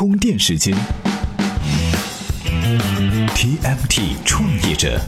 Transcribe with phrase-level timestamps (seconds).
[0.00, 0.74] 充电时间
[3.34, 4.98] ，TMT 创业者，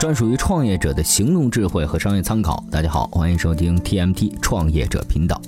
[0.00, 2.64] 专属于创业者的行动智慧和商业参考。
[2.70, 5.38] 大家好，欢迎收听 TMT 创业者频道。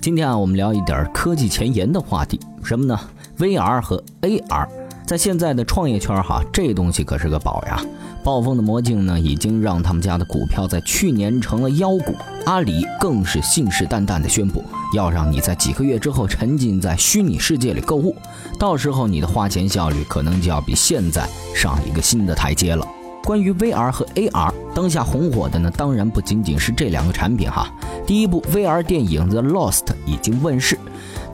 [0.00, 2.96] 今天啊，我们聊一点科技前沿的话题，什么呢
[3.36, 4.68] ？VR 和 AR。
[5.04, 7.82] 在现在的创业圈哈，这东西可是个宝呀！
[8.22, 12.14] 暴风的魔镜呢，已经让他们家的股票在去年成了妖股。
[12.44, 14.64] 阿里更是信誓旦旦地宣布，
[14.94, 18.16] 要让你在几个月之后沉浸在虚拟世界里购物，
[18.58, 22.86] 到时候你的花钱效率可能就要比现在上一个新的台阶了。
[23.24, 27.70] 关于 VR 和 AR，当下红火的呢，当然不仅仅是这两个产品哈。
[28.06, 30.78] 第一部 VR 电影《The Lost》已经问世。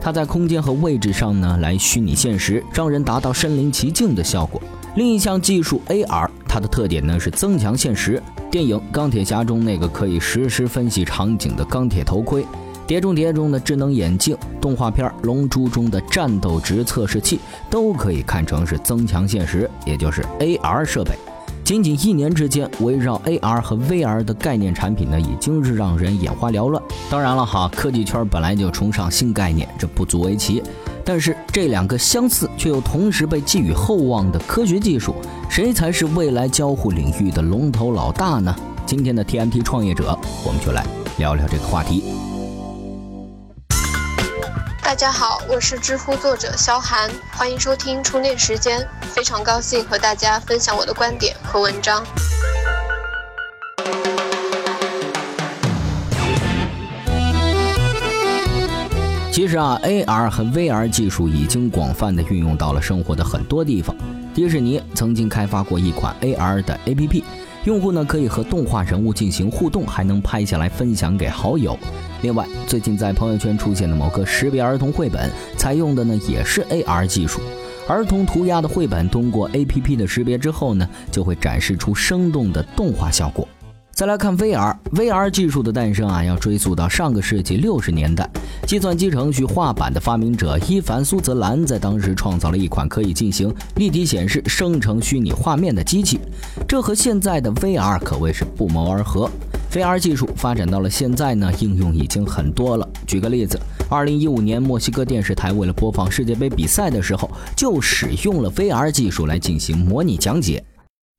[0.01, 4.61] 它在空间和位置上呢，来虚拟现实，让人达到身临其境的效果。
[4.95, 8.23] 另一项技术 AR，它的特点呢是增强现实。
[8.49, 12.43] 电影《钢铁侠》中那个可以实时分析场景的钢铁头盔，
[12.87, 21.11] 《碟中谍》中的智能眼镜，动画片《龙珠》中的战斗值测试器，都可以看成是增强现实，也就是 AR 设备。
[21.65, 26.81] 仅仅一年之间，围绕 AR 和 VR 的概念产品呢，已经是让人眼花缭乱。
[27.09, 30.61] 当然了哈，科技圈本来就崇尚新概念，这不足为奇。
[31.03, 35.15] 但是这两个相似却又同时被寄予厚望的科学技术，
[35.49, 38.55] 谁才是未来交互领域的龙头老大呢？
[38.85, 40.85] 今天的 TMT 创业者，我们就来
[41.17, 42.03] 聊聊这个话题。
[44.85, 48.87] 大家好，我是知乎作者肖涵，欢迎收听充电时间。
[49.01, 52.05] 非常高兴和大家分享我的观点和文章。
[59.31, 63.95] 其实啊，AR 和 VR 技术已经广泛的运用到了生活的很多地方。
[64.35, 67.23] 迪士尼曾经开发过一款 AR 的 APP。
[67.63, 71.75] 用户呢可以和动画人物进行互动，还能拍下来分享给好友。
[72.21, 77.39] 另外，最近在朋友圈出现的某个识别儿童绘本，采用的呢也是 AR 技术。
[77.87, 83.47] 儿童涂鸦的绘本通过 APP 的识别之后呢，就会展示出生动的动画效果。
[83.91, 88.29] 再来看 VR，VR 技术的诞生啊，要追溯到上个世纪六十年代。
[88.67, 96.19] 计算机程序画板的发明者伊凡·苏泽兰在当时创造了一款可以进行立体显示、生成虚拟画面的机器，
[96.67, 99.31] 这和现在的 VR 可谓是不谋而合。
[99.75, 102.87] VR 技术发展到了现在呢，应用已经很多了。
[103.05, 103.59] 举个例子，
[103.89, 110.63] 二零一五年墨西哥电视台为了播放世界杯比赛的时候，就使用了 VR 技术来进行模拟讲解。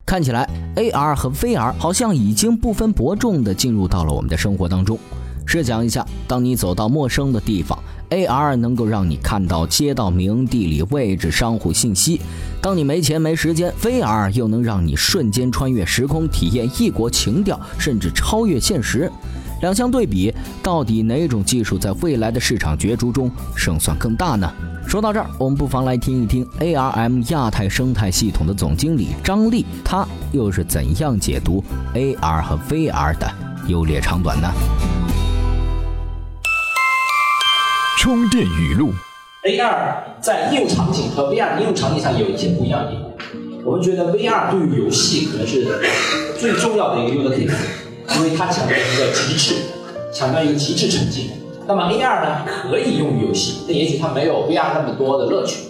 [0.07, 4.97] 看起来，AR 和 VR 好像已经不分伯仲地进入到了我们的生活当中。
[5.47, 12.19] 试想一下，当你走到陌生的地方，AR 能够让你看到街道名、地理位置、商户信息；
[12.61, 19.09] 当你没钱没时间，VR 又能让你瞬间穿越时空，体验异国情调，甚至超越现实。
[19.61, 24.51] 两相对比，到底哪种技术在未来的市场角逐中胜算更大呢？
[24.85, 33.29] 说到这儿，我们不妨来听一听 ARM 亚太生态系统的总经理张丽，他又是怎样解读 AR 和 VR 的
[33.67, 34.96] 优劣长短呢？
[37.97, 38.91] 充电语录
[39.43, 43.11] ：AR 在应用场景和 VR 应用场景上有一些不一样的地方。
[43.65, 45.65] 我们觉得 VR 对于游戏可能是
[46.37, 49.55] 最重要的一个 use case，因为它强调一个极致，
[50.13, 51.31] 强调一个极致沉浸。
[51.65, 55.63] 那么 AR 呢，可以用于游戏，但也许它没有 VR 那么多的乐趣。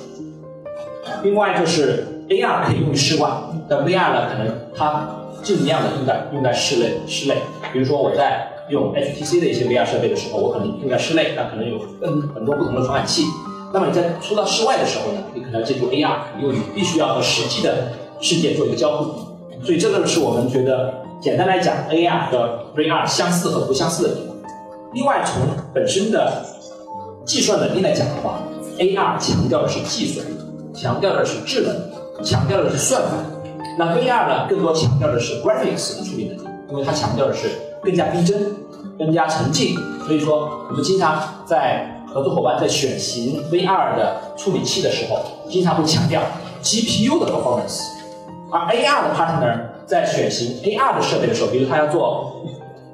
[1.24, 3.30] 另外就是 AR 可以用于室外，
[3.70, 5.08] 但 VR 呢，可能它
[5.42, 7.38] 尽量的用在用在室内室内。
[7.72, 13.24] 比如说我在用 HTC 的一些 VR 设备的时候，我可能用在室内，那可能有很很多不同的传感器。
[13.74, 17.90] 那么你在出到室外的时候呢，你可能要借助 AR，因为你必须要和实际的
[18.22, 19.28] 世界做一个交互。
[19.64, 24.36] 所以这个是我们觉得简单来讲，AR 和 VR 相似和不相似的地方。
[24.94, 25.42] 另外，从
[25.74, 26.46] 本身的
[27.26, 28.40] 计算能力来讲的话
[28.78, 30.26] ，AR 强调的是计算，
[30.74, 33.10] 强调的是智能，强调的是算法。
[33.78, 37.50] 那 VR 呢，更多强调的是 graphics 的处理能力，因为它强调的是
[37.88, 38.54] 更加逼真、
[39.00, 39.78] 更加沉浸。
[40.06, 46.22] 所以说，我们经常在合作伙伴在选型 VR 的处理器的时候，经常会强调
[46.62, 47.84] GPU 的 performance。
[48.52, 52.34] 而 AR 的 partner 在选型 AR 的设备的时候，比如他要做。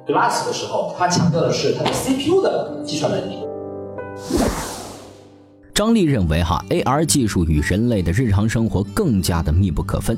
[0.06, 3.47] Glass 的时候，他强调的是他的 CPU 的计算能力。
[5.83, 10.18] 张力认为，哈，AR 技术与人类的日常生活更加的密不可分。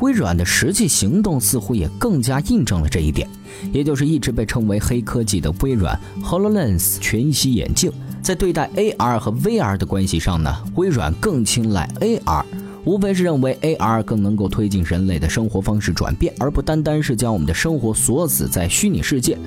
[0.00, 3.28] 微软的实际行动似乎也更加印证了这一点，
[3.70, 7.92] 也就是一直被称为黑科技的微软 HoloLens 全息眼镜，
[8.22, 12.42] 在对待 AR 和 VR 的关系上呢，微软更青睐 AR。
[12.86, 19.38] 无非是认为 AR 更能够推进人类的生活方式转变，而不单单是将我们的生活锁死在虚拟世界。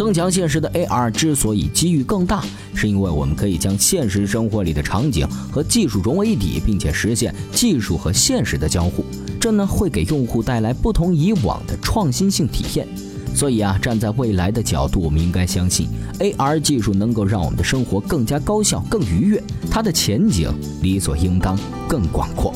[0.00, 2.42] 增强现实的 AR 之所以机遇更大，
[2.74, 9.04] 是因为我们可以将现实生活里的场景和技术融为一体，并且实现技术和现实的交互。
[9.38, 12.88] 这呢会给用户带来不同以往的创新性体验。
[13.34, 15.86] 所以啊，站在未来的角度，我们应该相信
[16.18, 20.50] AR 技术能够让我们的生活更加高效、更愉悦，它的前景
[20.80, 22.54] 理所应当更广阔。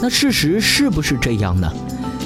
[0.00, 1.70] 那事实是不是这样呢？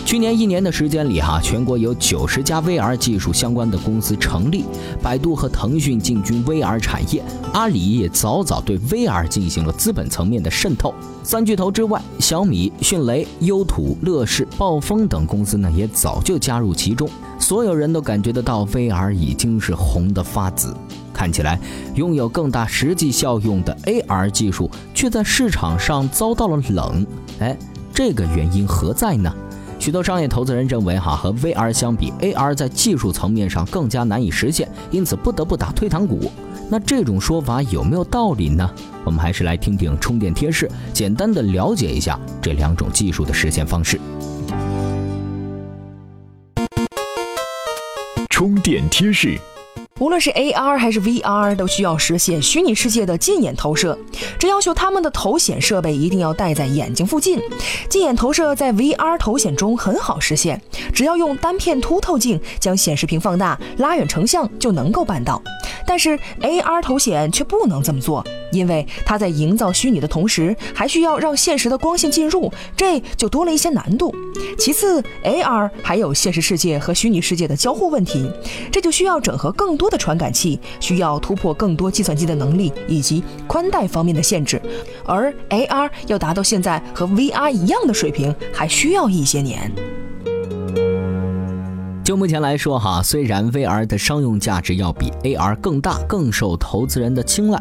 [0.04, 4.64] 去年一年的时间里，哈，全国有九十家 VR 技术相关的公司成立，
[5.02, 7.24] 百度和腾讯进军 VR 产业，
[7.54, 10.94] 阿里也早早对 VR 进行了资本层面的渗透。
[11.22, 17.08] 三巨头之外，小米、迅雷、优土、乐视、暴风等公司呢，也早就加入其中。
[17.38, 20.76] 所有人都感觉得到，VR 已经是红得发紫。
[21.14, 21.58] 看起来，
[21.94, 27.06] 拥有更大实际效用的 AR 技术，却在市场上遭到了冷。
[27.40, 27.56] 哎，
[27.94, 29.32] 这个原因何在呢？
[29.84, 36.32] 许多商业投资人认为，哈和 VR 相比，AR 在技术层面上更加难以实现，因此不得不打退堂鼓。
[36.70, 38.66] 那这种说法有没有道理呢？
[39.04, 44.00] 我们还是来听听充电贴士，简单的了解一下这两种技术的实现方式。
[48.30, 49.38] 充电贴士。
[50.00, 53.96] 无论是 AR 还是 VR，都需要实现虚拟世界的近眼投射，
[54.40, 57.40] 这要求他们的头显设备一定要戴在眼睛附近。
[57.88, 60.60] 近眼投射在 VR 头显中很好实现，
[60.92, 65.40] 只要用单片凸透镜将显示屏放大、拉远成像就能够办到。
[65.86, 74.14] 但是 AR 头显却不能这么做，因为它在营造虚拟的同时，还需要让现实的光线进入，这就多了一些难度。
[74.58, 78.30] 其次，AR 还有现实世界和虚拟世界的交互问题，
[78.70, 84.60] 这就需要整合更多的传感器，需要突破更多计算机的能力以及宽带方面的限制。
[85.04, 89.70] 而 AR 要达到现在和 VR 一样的水平，还需要一些年。
[92.04, 97.58] 就目前来说，哈，虽然 VR 的商用价值要比 AR 更大，更受投资人的青睐，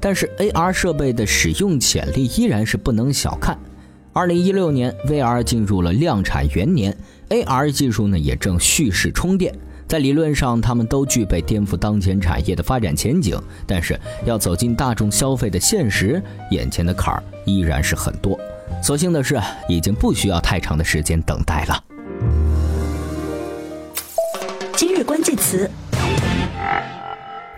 [0.00, 3.56] 但是 AR 设备的使用潜力依然是不能小看。
[4.12, 6.96] 二零一六年，VR 进入了量产元年
[7.28, 9.54] ，AR 技术呢也正蓄势充电。
[9.86, 16.20] 在理论上，他们都具备颠覆当前产业的发展前景，但是要走进大众消费的现实，
[16.50, 18.36] 眼前的坎儿依然是很多。
[18.82, 21.93] 所幸的是，已经不需要太长的时间等待了。
[24.76, 25.70] 今日关键词：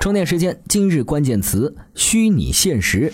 [0.01, 0.55] 充电时间。
[0.69, 3.11] 今日关键词：虚拟现实。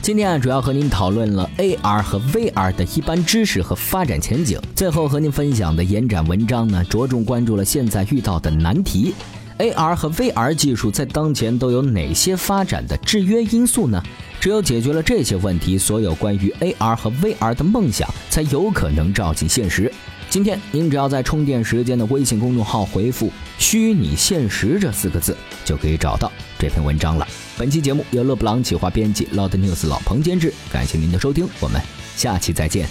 [0.00, 4.58] 今天啊，主要和您讨论了 AR 和 VR 的一般知识和发展前景。
[4.74, 9.14] 最后和您分享的延展文章呢，着重关注了现在遇到的难题。
[9.58, 14.02] AR 和 VR 技术在当前都有哪些发展的制约因素呢？
[14.40, 19.92] 只有解决了这些问题，所有关于 AR 和 VR 的梦想才有可能照进现实。
[20.32, 23.30] 今天您只要在充电时间的微信公众号回复
[23.60, 27.28] “虚拟现实”这四个字，就可以找到这篇文章了。
[27.58, 30.50] 本期节目由勒布朗企划编辑，Loud News 老彭监制。
[30.72, 31.78] 感谢您的收听，我们
[32.16, 32.88] 下期再见。